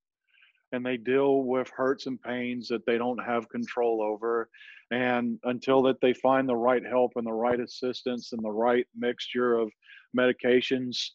and 0.72 0.86
they 0.86 0.98
deal 0.98 1.44
with 1.44 1.70
hurts 1.76 2.06
and 2.06 2.22
pains 2.22 2.68
that 2.68 2.86
they 2.86 2.98
don't 2.98 3.24
have 3.24 3.50
control 3.50 4.02
over. 4.02 4.50
And 4.92 5.40
until 5.44 5.82
that 5.84 6.02
they 6.02 6.14
find 6.14 6.48
the 6.48 6.56
right 6.56 6.86
help 6.86 7.14
and 7.16 7.26
the 7.26 7.32
right 7.32 7.60
assistance 7.60 8.34
and 8.34 8.44
the 8.44 8.52
right 8.52 8.86
mixture 8.96 9.56
of 9.56 9.72
medications 10.18 11.10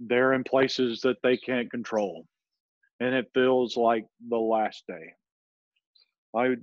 they're 0.00 0.34
in 0.34 0.44
places 0.44 1.00
that 1.00 1.16
they 1.24 1.36
can't 1.36 1.68
control. 1.72 2.24
And 3.00 3.14
it 3.14 3.30
feels 3.34 3.76
like 3.76 4.04
the 4.28 4.36
last 4.36 4.84
day. 4.86 5.12
I 6.36 6.54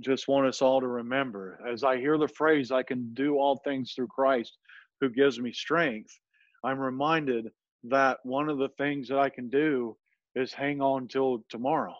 just 0.00 0.26
want 0.26 0.48
us 0.48 0.62
all 0.62 0.80
to 0.80 0.86
remember 0.86 1.60
as 1.70 1.84
i 1.84 1.98
hear 1.98 2.16
the 2.16 2.26
phrase 2.26 2.72
i 2.72 2.82
can 2.82 3.12
do 3.12 3.36
all 3.36 3.60
things 3.62 3.92
through 3.92 4.06
christ 4.06 4.56
who 5.02 5.10
gives 5.10 5.38
me 5.38 5.52
strength 5.52 6.18
i'm 6.64 6.78
reminded 6.78 7.50
that 7.84 8.18
one 8.22 8.48
of 8.48 8.58
the 8.58 8.68
things 8.78 9.08
that 9.08 9.18
I 9.18 9.28
can 9.28 9.48
do 9.48 9.96
is 10.34 10.52
hang 10.52 10.80
on 10.80 11.08
till 11.08 11.44
tomorrow. 11.48 11.94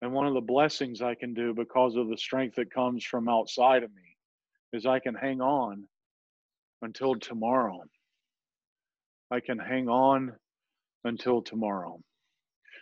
And 0.00 0.12
one 0.12 0.26
of 0.26 0.34
the 0.34 0.40
blessings 0.40 1.02
I 1.02 1.14
can 1.14 1.34
do 1.34 1.54
because 1.54 1.96
of 1.96 2.08
the 2.08 2.16
strength 2.16 2.56
that 2.56 2.72
comes 2.72 3.04
from 3.04 3.28
outside 3.28 3.82
of 3.82 3.90
me 3.94 4.16
is 4.72 4.86
I 4.86 5.00
can 5.00 5.14
hang 5.14 5.40
on 5.40 5.84
until 6.82 7.16
tomorrow. 7.16 7.80
I 9.30 9.40
can 9.40 9.58
hang 9.58 9.88
on 9.88 10.32
until 11.04 11.42
tomorrow. 11.42 12.00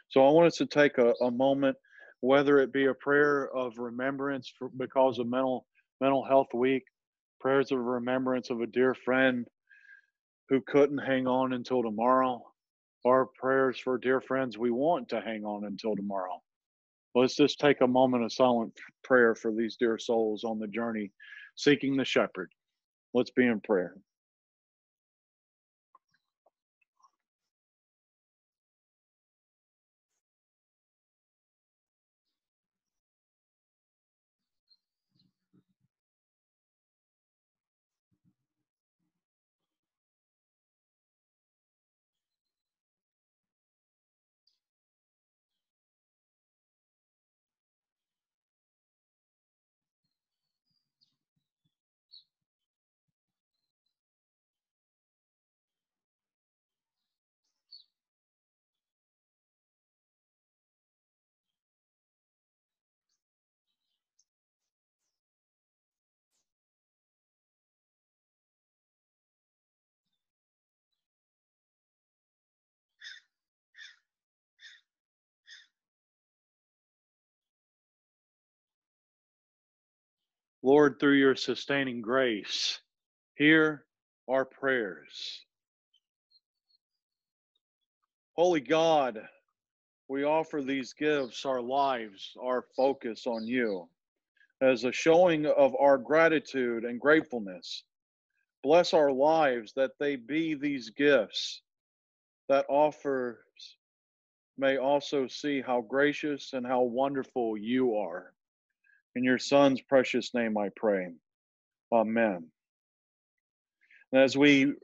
So 0.09 0.27
I 0.27 0.31
want 0.31 0.47
us 0.49 0.57
to 0.57 0.67
take 0.67 0.99
a, 0.99 1.15
a 1.23 1.31
moment, 1.31 1.77
whether 2.21 2.59
it 2.59 2.73
be 2.73 2.87
a 2.87 2.95
prayer 2.95 3.49
of 3.55 3.79
remembrance 3.79 4.53
for, 4.59 4.71
because 4.77 5.19
of 5.19 5.27
mental 5.27 5.67
mental 6.01 6.25
health 6.25 6.49
week, 6.55 6.85
prayers 7.41 7.73
of 7.73 7.79
remembrance 7.79 8.51
of 8.51 8.61
a 8.61 8.67
dear 8.67 8.95
friend 8.95 9.47
who 10.51 10.61
couldn't 10.67 10.99
hang 10.99 11.27
on 11.27 11.55
until 11.55 11.83
tomorrow, 11.83 12.43
or 13.07 13.31
prayers 13.39 13.79
for 13.79 13.99
dear 13.99 14.21
friends 14.21 14.59
we 14.59 14.73
want 14.73 15.09
to 15.09 15.21
hang 15.21 15.45
on 15.45 15.65
until 15.65 15.95
tomorrow. 15.95 16.43
Let's 17.15 17.37
just 17.37 17.61
take 17.61 17.81
a 17.81 17.87
moment 17.87 18.25
of 18.25 18.33
silent 18.33 18.73
prayer 19.05 19.37
for 19.37 19.53
these 19.53 19.77
dear 19.77 19.97
souls 19.97 20.43
on 20.43 20.59
the 20.59 20.67
journey 20.67 21.13
seeking 21.55 21.97
the 21.97 22.05
shepherd. 22.05 22.51
Let's 23.15 23.31
be 23.31 23.47
in 23.47 23.61
prayer. 23.61 23.95
Lord, 80.67 80.99
through 80.99 81.19
your 81.19 81.37
sustaining 81.37 82.03
grace, 82.03 82.81
hear 83.37 83.85
our 84.29 84.45
prayers. 84.45 85.47
Holy 88.35 88.61
God, 88.61 89.21
we 90.09 90.25
offer 90.25 90.63
these 90.63 90.93
gifts, 90.93 91.47
our 91.47 91.61
lives, 91.61 92.33
our 92.43 92.65
focus 92.77 93.29
on 93.29 93.47
you, 93.47 93.89
as 94.61 94.83
a 94.83 94.91
showing 94.91 95.47
of 95.47 95.77
our 95.79 95.99
gratitude 95.99 96.85
and 96.85 97.01
gratefulness. 97.01 97.85
Bless 98.65 98.93
our 98.93 99.13
lives 99.13 99.73
that 99.77 99.93
they 100.01 100.17
be 100.17 100.55
these 100.55 100.91
gifts 100.91 101.63
that 102.49 102.67
offers 102.69 103.39
may 104.59 104.79
also 104.79 105.29
see 105.29 105.61
how 105.61 105.83
gracious 105.83 106.55
and 106.55 106.67
how 106.67 106.83
wonderful 106.83 107.57
you 107.57 107.95
are. 107.95 108.33
In 109.17 109.25
your 109.25 109.39
Son's 109.39 109.81
precious 109.81 110.35
name 110.35 110.59
I 110.59 110.69
pray. 110.77 111.07
Amen. 111.91 112.49
And 114.13 114.23
as 114.23 114.37
we 114.37 114.75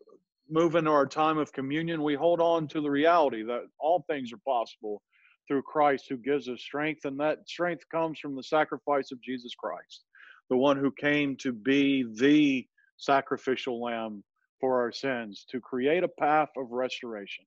move 0.48 0.74
into 0.74 0.90
our 0.90 1.06
time 1.06 1.36
of 1.36 1.52
communion, 1.52 2.02
we 2.02 2.14
hold 2.14 2.40
on 2.40 2.66
to 2.68 2.80
the 2.80 2.90
reality 2.90 3.42
that 3.42 3.66
all 3.78 4.06
things 4.08 4.32
are 4.32 4.38
possible 4.38 5.02
through 5.46 5.60
Christ 5.62 6.06
who 6.08 6.16
gives 6.16 6.48
us 6.48 6.62
strength, 6.62 7.04
and 7.04 7.20
that 7.20 7.46
strength 7.46 7.84
comes 7.90 8.18
from 8.18 8.34
the 8.34 8.42
sacrifice 8.42 9.12
of 9.12 9.20
Jesus 9.20 9.54
Christ, 9.54 10.04
the 10.48 10.56
one 10.56 10.78
who 10.78 10.90
came 10.90 11.36
to 11.36 11.52
be 11.52 12.06
the 12.18 12.66
sacrificial 12.96 13.82
lamb 13.82 14.24
for 14.60 14.80
our 14.80 14.92
sins, 14.92 15.44
to 15.50 15.60
create 15.60 16.04
a 16.04 16.08
path 16.08 16.48
of 16.56 16.70
restoration. 16.70 17.44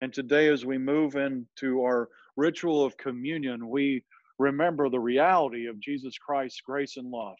And 0.00 0.12
today, 0.12 0.48
as 0.48 0.64
we 0.64 0.78
move 0.78 1.16
into 1.16 1.82
our 1.82 2.08
ritual 2.36 2.84
of 2.84 2.96
communion, 2.98 3.68
we 3.68 4.04
remember 4.38 4.88
the 4.88 5.00
reality 5.00 5.66
of 5.66 5.80
Jesus 5.80 6.18
Christ's 6.18 6.60
grace 6.60 6.96
and 6.96 7.10
love. 7.10 7.36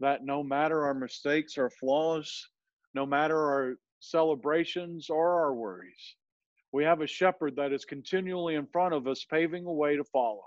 That 0.00 0.24
no 0.24 0.42
matter 0.42 0.84
our 0.84 0.94
mistakes 0.94 1.56
or 1.58 1.70
flaws, 1.70 2.48
no 2.94 3.06
matter 3.06 3.38
our 3.38 3.74
celebrations 4.00 5.08
or 5.10 5.40
our 5.40 5.54
worries, 5.54 6.16
we 6.72 6.84
have 6.84 7.02
a 7.02 7.06
shepherd 7.06 7.54
that 7.56 7.72
is 7.72 7.84
continually 7.84 8.54
in 8.54 8.66
front 8.66 8.94
of 8.94 9.06
us, 9.06 9.24
paving 9.30 9.66
a 9.66 9.72
way 9.72 9.96
to 9.96 10.04
follow. 10.04 10.42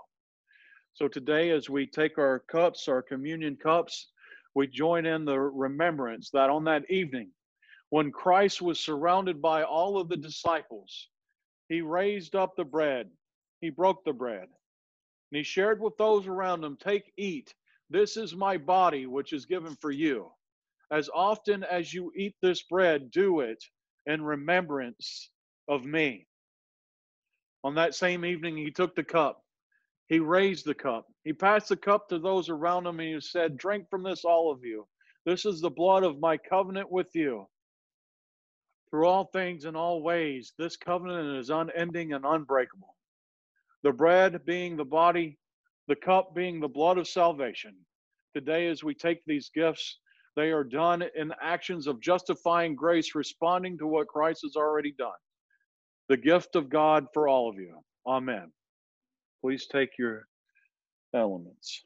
So 0.94 1.08
today, 1.08 1.50
as 1.50 1.70
we 1.70 1.86
take 1.86 2.18
our 2.18 2.40
cups, 2.50 2.88
our 2.88 3.02
communion 3.02 3.56
cups, 3.56 4.10
we 4.54 4.66
join 4.66 5.06
in 5.06 5.24
the 5.24 5.38
remembrance 5.38 6.30
that 6.30 6.50
on 6.50 6.64
that 6.64 6.90
evening, 6.90 7.30
when 7.90 8.10
Christ 8.10 8.60
was 8.60 8.80
surrounded 8.80 9.40
by 9.40 9.62
all 9.62 10.00
of 10.00 10.08
the 10.08 10.16
disciples, 10.16 11.08
he 11.68 11.80
raised 11.82 12.34
up 12.34 12.56
the 12.56 12.64
bread, 12.64 13.08
he 13.60 13.70
broke 13.70 14.04
the 14.04 14.12
bread, 14.12 14.48
and 15.30 15.38
he 15.38 15.42
shared 15.42 15.80
with 15.80 15.96
those 15.96 16.26
around 16.26 16.64
him, 16.64 16.76
Take, 16.76 17.12
eat. 17.16 17.54
This 17.90 18.16
is 18.16 18.34
my 18.34 18.56
body, 18.56 19.06
which 19.06 19.32
is 19.32 19.46
given 19.46 19.76
for 19.76 19.90
you. 19.90 20.30
As 20.90 21.10
often 21.12 21.64
as 21.64 21.92
you 21.92 22.12
eat 22.16 22.34
this 22.40 22.62
bread, 22.62 23.10
do 23.10 23.40
it 23.40 23.62
in 24.06 24.22
remembrance 24.22 25.30
of 25.68 25.84
me. 25.84 26.26
On 27.64 27.74
that 27.74 27.94
same 27.94 28.24
evening, 28.24 28.56
he 28.56 28.70
took 28.70 28.94
the 28.94 29.04
cup. 29.04 29.42
He 30.08 30.20
raised 30.20 30.64
the 30.64 30.74
cup. 30.74 31.06
He 31.24 31.32
passed 31.32 31.68
the 31.68 31.76
cup 31.76 32.08
to 32.08 32.20
those 32.20 32.48
around 32.48 32.86
him 32.86 33.00
and 33.00 33.14
he 33.14 33.20
said, 33.20 33.56
Drink 33.56 33.90
from 33.90 34.04
this, 34.04 34.24
all 34.24 34.52
of 34.52 34.64
you. 34.64 34.86
This 35.24 35.44
is 35.44 35.60
the 35.60 35.70
blood 35.70 36.04
of 36.04 36.20
my 36.20 36.36
covenant 36.36 36.90
with 36.92 37.08
you. 37.14 37.48
Through 38.90 39.06
all 39.08 39.24
things 39.32 39.64
and 39.64 39.76
all 39.76 40.02
ways, 40.02 40.52
this 40.56 40.76
covenant 40.76 41.36
is 41.38 41.50
unending 41.50 42.12
and 42.12 42.24
unbreakable 42.24 42.95
the 43.86 43.92
bread 43.92 44.44
being 44.44 44.76
the 44.76 44.84
body, 44.84 45.38
the 45.86 45.94
cup 45.94 46.34
being 46.34 46.58
the 46.58 46.66
blood 46.66 46.98
of 46.98 47.06
salvation. 47.06 47.72
Today, 48.34 48.66
as 48.66 48.82
we 48.82 48.94
take 48.94 49.20
these 49.24 49.48
gifts, 49.54 50.00
they 50.34 50.50
are 50.50 50.64
done 50.64 51.04
in 51.14 51.32
actions 51.40 51.86
of 51.86 52.00
justifying 52.00 52.74
grace, 52.74 53.14
responding 53.14 53.78
to 53.78 53.86
what 53.86 54.08
Christ 54.08 54.40
has 54.42 54.56
already 54.56 54.92
done. 54.98 55.12
The 56.08 56.16
gift 56.16 56.56
of 56.56 56.68
God 56.68 57.06
for 57.14 57.28
all 57.28 57.48
of 57.48 57.60
you. 57.60 57.78
Amen. 58.08 58.50
Please 59.40 59.68
take 59.70 59.90
your 60.00 60.26
elements. 61.14 61.84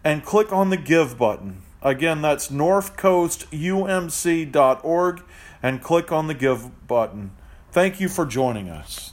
and 0.03 0.25
click 0.25 0.51
on 0.51 0.71
the 0.71 0.79
Give 0.79 1.19
button. 1.19 1.61
Again, 1.83 2.23
that's 2.23 2.49
northcoastumc.org 2.49 5.23
and 5.63 5.83
click 5.83 6.11
on 6.11 6.27
the 6.27 6.33
Give 6.33 6.87
button. 6.87 7.33
Thank 7.71 8.01
you 8.01 8.09
for 8.09 8.25
joining 8.25 8.71
us. 8.71 9.13